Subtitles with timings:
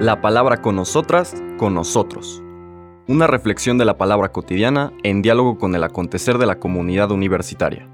[0.00, 2.42] La palabra con nosotras, con nosotros.
[3.06, 7.88] Una reflexión de la palabra cotidiana en diálogo con el acontecer de la comunidad universitaria.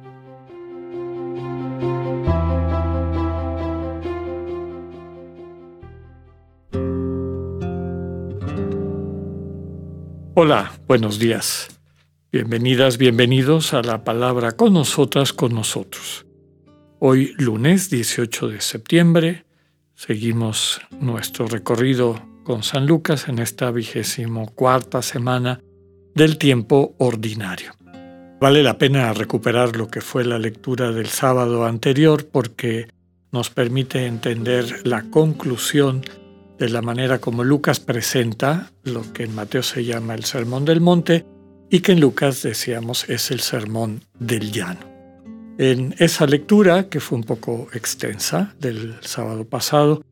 [10.34, 11.68] Hola, buenos días.
[12.32, 16.24] Bienvenidas, bienvenidos a la palabra con nosotras, con nosotros.
[16.98, 19.44] Hoy lunes 18 de septiembre
[20.00, 25.60] seguimos nuestro recorrido con San Lucas en esta vigésimo cuarta semana
[26.14, 27.74] del tiempo ordinario.
[28.40, 32.88] Vale la pena recuperar lo que fue la lectura del sábado anterior porque
[33.30, 36.00] nos permite entender la conclusión
[36.58, 40.80] de la manera como Lucas presenta lo que en Mateo se llama el Sermón del
[40.80, 41.26] Monte
[41.68, 44.89] y que en Lucas decíamos es el Sermón del Llano.
[45.62, 50.02] En esa lectura, que fue un poco extensa del sábado pasado,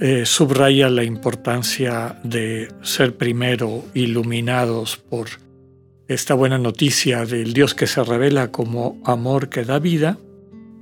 [0.00, 5.28] eh, subraya la importancia de ser primero iluminados por
[6.08, 10.16] esta buena noticia del Dios que se revela como amor que da vida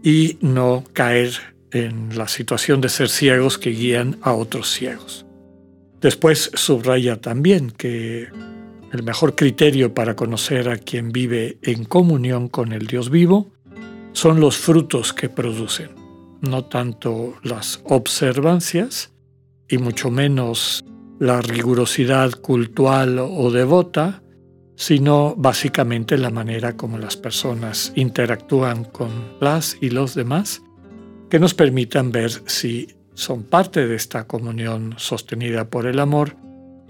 [0.05, 1.33] y no caer
[1.72, 5.27] en la situación de ser ciegos que guían a otros ciegos.
[6.00, 8.28] Después subraya también que
[8.92, 13.53] el mejor criterio para conocer a quien vive en comunión con el Dios vivo
[14.14, 15.90] son los frutos que producen,
[16.40, 19.12] no tanto las observancias
[19.68, 20.84] y mucho menos
[21.18, 24.22] la rigurosidad cultural o devota,
[24.76, 30.62] sino básicamente la manera como las personas interactúan con las y los demás
[31.28, 36.36] que nos permitan ver si son parte de esta comunión sostenida por el amor,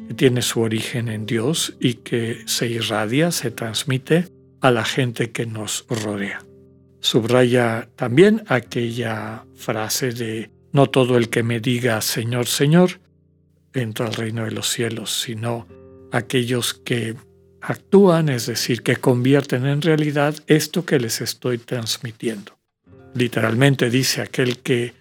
[0.09, 4.29] que tiene su origen en Dios y que se irradia, se transmite
[4.61, 6.41] a la gente que nos rodea.
[7.05, 12.99] Subraya también aquella frase de no todo el que me diga Señor, Señor,
[13.75, 15.69] entra al reino de los cielos, sino
[16.13, 17.15] aquellos que
[17.61, 22.57] actúan, es decir, que convierten en realidad esto que les estoy transmitiendo.
[23.13, 24.95] Literalmente dice aquel que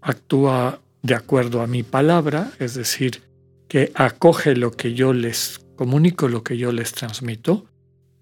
[0.00, 3.20] actúa de acuerdo a mi palabra, es decir,
[3.68, 7.66] que acoge lo que yo les comunico, lo que yo les transmito,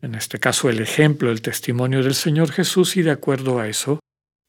[0.03, 4.01] en este caso el ejemplo, el testimonio del Señor Jesús, y de acuerdo a eso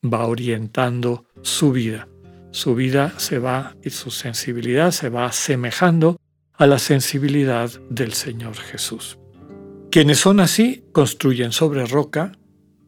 [0.04, 2.08] va orientando su vida.
[2.52, 6.18] Su vida se va y su sensibilidad se va asemejando
[6.54, 9.18] a la sensibilidad del Señor Jesús.
[9.92, 12.34] Quienes son así construyen sobre roca,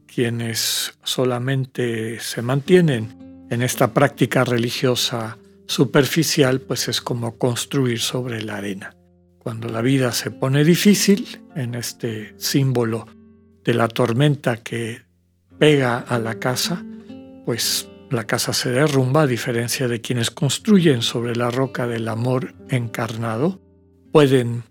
[0.06, 8.58] quienes solamente se mantienen en esta práctica religiosa superficial, pues es como construir sobre la
[8.58, 8.96] arena.
[9.44, 13.08] Cuando la vida se pone difícil, en este símbolo
[13.64, 15.02] de la tormenta que
[15.58, 16.86] pega a la casa,
[17.44, 22.54] pues la casa se derrumba a diferencia de quienes construyen sobre la roca del amor
[22.70, 23.60] encarnado,
[24.12, 24.64] pueden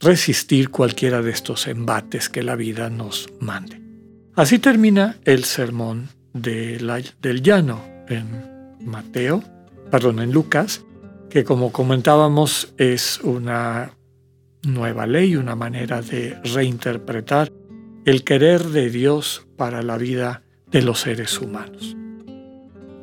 [0.00, 3.80] resistir cualquiera de estos embates que la vida nos mande.
[4.34, 9.42] Así termina el sermón del llano en Mateo,
[9.90, 10.82] perdón, en Lucas,
[11.30, 13.92] que como comentábamos es una
[14.62, 17.52] nueva ley, una manera de reinterpretar
[18.04, 21.96] el querer de Dios para la vida de los seres humanos.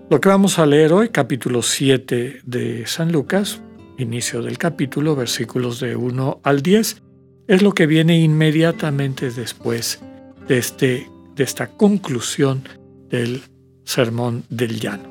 [0.09, 3.61] Lo que vamos a leer hoy, capítulo 7 de San Lucas,
[3.97, 7.01] inicio del capítulo, versículos de 1 al 10,
[7.47, 10.01] es lo que viene inmediatamente después
[10.47, 11.07] de este
[11.37, 12.63] de esta conclusión
[13.09, 13.41] del
[13.83, 15.09] sermón del llano.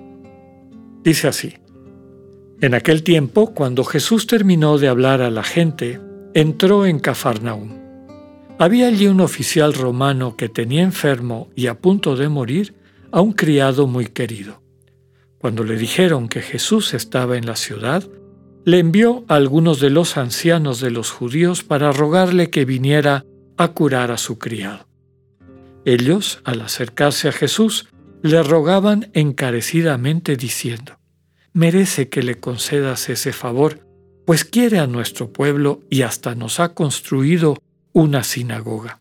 [1.02, 1.54] Dice así,
[2.60, 6.00] en aquel tiempo, cuando Jesús terminó de hablar a la gente,
[6.36, 7.70] entró en Cafarnaúm.
[8.58, 12.74] Había allí un oficial romano que tenía enfermo y a punto de morir
[13.10, 14.60] a un criado muy querido.
[15.38, 18.04] Cuando le dijeron que Jesús estaba en la ciudad,
[18.66, 23.24] le envió a algunos de los ancianos de los judíos para rogarle que viniera
[23.56, 24.86] a curar a su criado.
[25.86, 27.88] Ellos, al acercarse a Jesús,
[28.20, 30.98] le rogaban encarecidamente diciendo,
[31.54, 33.85] merece que le concedas ese favor,
[34.26, 37.56] pues quiere a nuestro pueblo y hasta nos ha construido
[37.92, 39.00] una sinagoga.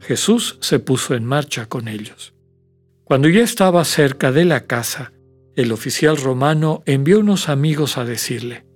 [0.00, 2.34] Jesús se puso en marcha con ellos.
[3.04, 5.12] Cuando ya estaba cerca de la casa,
[5.56, 8.66] el oficial romano envió unos amigos a decirle,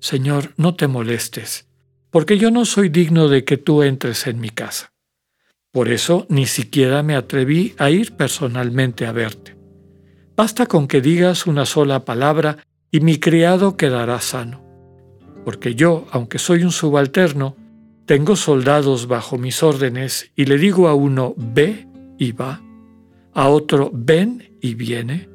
[0.00, 1.68] Señor, no te molestes,
[2.10, 4.92] porque yo no soy digno de que tú entres en mi casa.
[5.70, 9.56] Por eso ni siquiera me atreví a ir personalmente a verte.
[10.36, 12.58] Basta con que digas una sola palabra
[12.90, 14.71] y mi criado quedará sano.
[15.44, 17.56] Porque yo, aunque soy un subalterno,
[18.06, 21.86] tengo soldados bajo mis órdenes y le digo a uno ve
[22.18, 22.60] y va,
[23.32, 25.28] a otro ven y viene,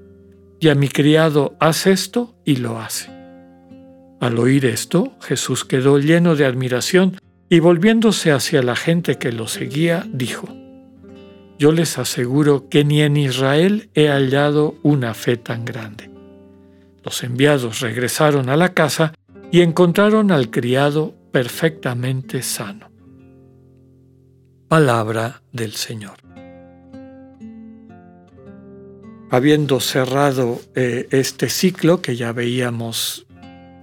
[0.60, 3.10] y a mi criado, haz esto, y lo hace.
[4.20, 7.18] Al oír esto, Jesús quedó lleno de admiración
[7.50, 10.48] y volviéndose hacia la gente que lo seguía, dijo,
[11.60, 16.10] Yo les aseguro que ni en Israel he hallado una fe tan grande.
[17.04, 19.14] Los enviados regresaron a la casa
[19.52, 22.90] y encontraron al criado perfectamente sano.
[24.68, 26.18] Palabra del Señor.
[29.30, 33.26] Habiendo cerrado eh, este ciclo que ya veíamos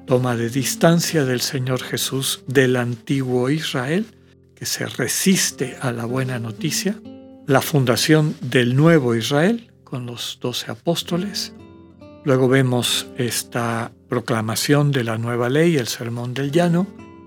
[0.07, 4.07] toma de distancia del Señor Jesús del antiguo Israel,
[4.55, 7.01] que se resiste a la buena noticia,
[7.47, 11.55] la fundación del nuevo Israel con los doce apóstoles,
[12.25, 16.87] luego vemos esta proclamación de la nueva ley, el sermón del llano,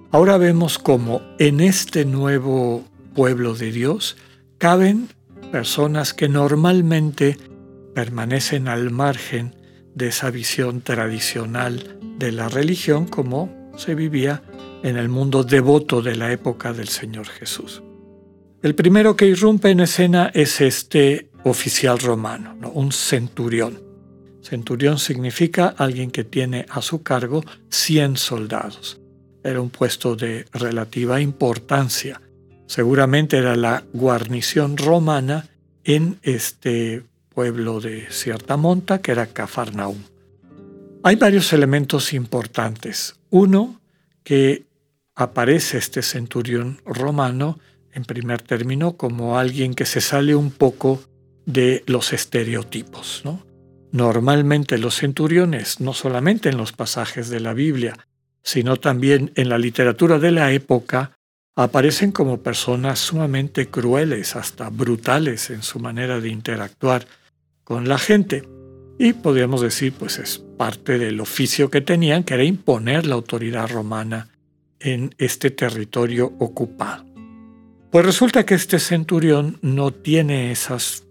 [0.10, 4.16] ahora vemos cómo en este nuevo pueblo de Dios
[4.57, 5.10] caben
[5.51, 7.38] personas que normalmente
[7.94, 9.54] permanecen al margen
[9.95, 14.42] de esa visión tradicional de la religión como se vivía
[14.81, 17.84] en el mundo devoto de la época del Señor Jesús.
[18.63, 23.87] El primero que irrumpe en escena es este oficial romano, un centurión.
[24.47, 28.97] Centurión significa alguien que tiene a su cargo 100 soldados.
[29.44, 32.21] Era un puesto de relativa importancia.
[32.65, 35.49] Seguramente era la guarnición romana
[35.83, 39.97] en este pueblo de cierta monta que era Cafarnaum.
[41.03, 43.17] Hay varios elementos importantes.
[43.29, 43.81] Uno,
[44.23, 44.63] que
[45.13, 47.59] aparece este centurión romano,
[47.91, 51.01] en primer término, como alguien que se sale un poco
[51.45, 53.23] de los estereotipos.
[53.92, 57.98] Normalmente los centuriones, no solamente en los pasajes de la Biblia,
[58.44, 61.18] sino también en la literatura de la época,
[61.56, 67.07] aparecen como personas sumamente crueles, hasta brutales en su manera de interactuar
[67.63, 68.48] con la gente.
[69.00, 73.69] Y podríamos decir, pues es parte del oficio que tenían, que era imponer la autoridad
[73.69, 74.30] romana
[74.80, 77.06] en este territorio ocupado.
[77.92, 81.06] Pues resulta que este centurión no tiene esas,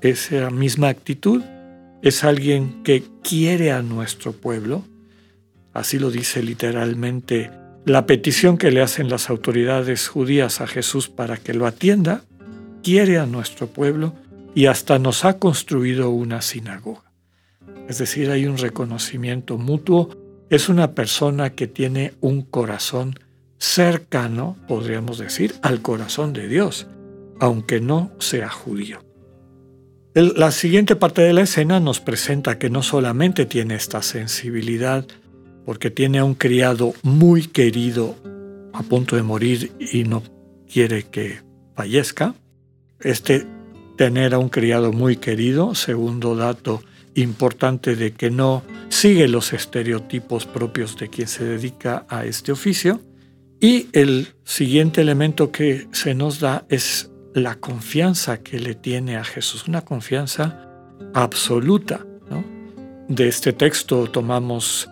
[0.00, 1.42] esa misma actitud,
[2.06, 4.84] es alguien que quiere a nuestro pueblo,
[5.72, 7.50] así lo dice literalmente
[7.84, 12.22] la petición que le hacen las autoridades judías a Jesús para que lo atienda,
[12.84, 14.14] quiere a nuestro pueblo
[14.54, 17.12] y hasta nos ha construido una sinagoga.
[17.88, 20.10] Es decir, hay un reconocimiento mutuo.
[20.48, 23.18] Es una persona que tiene un corazón
[23.58, 26.86] cercano, podríamos decir, al corazón de Dios,
[27.40, 29.05] aunque no sea judío.
[30.16, 35.06] La siguiente parte de la escena nos presenta que no solamente tiene esta sensibilidad,
[35.66, 38.16] porque tiene a un criado muy querido
[38.72, 40.22] a punto de morir y no
[40.72, 41.42] quiere que
[41.74, 42.34] fallezca.
[43.00, 43.46] Este
[43.98, 46.82] tener a un criado muy querido, segundo dato
[47.14, 53.02] importante de que no sigue los estereotipos propios de quien se dedica a este oficio.
[53.60, 59.24] Y el siguiente elemento que se nos da es la confianza que le tiene a
[59.24, 60.70] Jesús, una confianza
[61.12, 62.00] absoluta.
[63.08, 64.88] De este texto tomamos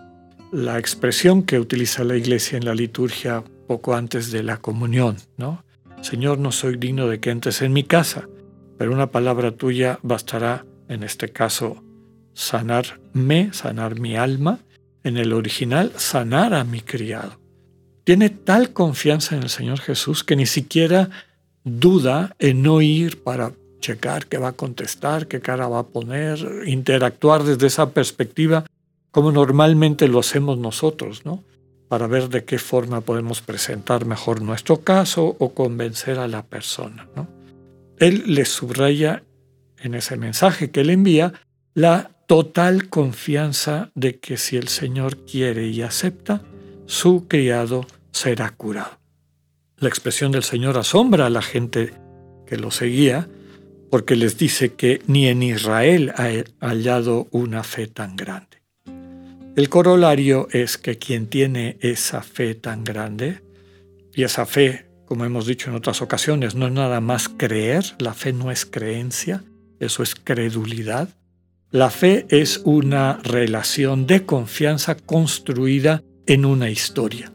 [0.51, 5.63] la expresión que utiliza la iglesia en la liturgia poco antes de la comunión, ¿no?
[6.01, 8.29] Señor, no soy digno de que entres en mi casa,
[8.77, 11.83] pero una palabra tuya bastará, en este caso,
[12.33, 14.59] sanarme, sanar mi alma,
[15.03, 17.39] en el original, sanar a mi criado.
[18.03, 21.09] Tiene tal confianza en el Señor Jesús que ni siquiera
[21.65, 26.63] duda en no ir para checar qué va a contestar, qué cara va a poner,
[26.65, 28.65] interactuar desde esa perspectiva
[29.11, 31.43] como normalmente lo hacemos nosotros, ¿no?
[31.89, 37.07] Para ver de qué forma podemos presentar mejor nuestro caso o convencer a la persona,
[37.15, 37.27] ¿no?
[37.99, 39.23] él le subraya
[39.79, 41.33] en ese mensaje que le envía
[41.73, 46.41] la total confianza de que si el Señor quiere y acepta,
[46.85, 48.97] su criado será curado.
[49.77, 51.93] La expresión del Señor asombra a la gente
[52.45, 53.27] que lo seguía
[53.89, 58.61] porque les dice que ni en Israel ha hallado una fe tan grande.
[59.55, 63.41] El corolario es que quien tiene esa fe tan grande,
[64.13, 68.13] y esa fe como hemos dicho en otras ocasiones, no es nada más creer, la
[68.13, 69.43] fe no es creencia,
[69.79, 71.09] eso es credulidad.
[71.71, 77.31] La fe es una relación de confianza construida en una historia.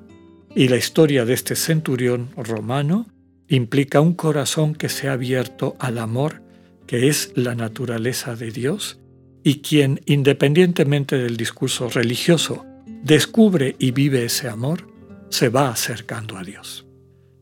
[0.55, 3.07] Y la historia de este centurión romano
[3.49, 6.43] implica un corazón que se ha abierto al amor,
[6.87, 9.01] que es la naturaleza de Dios,
[9.43, 12.65] y quien, independientemente del discurso religioso,
[13.03, 14.87] descubre y vive ese amor,
[15.31, 16.87] se va acercando a Dios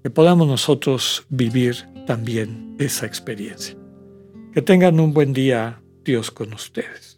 [0.03, 3.77] que podamos nosotros vivir también esa experiencia.
[4.53, 7.17] Que tengan un buen día, Dios con ustedes.